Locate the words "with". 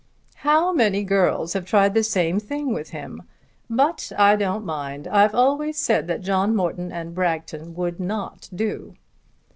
2.73-2.89